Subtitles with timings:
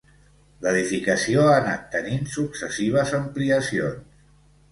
[0.61, 4.09] L'edificació ha anat tenint successives ampliacions.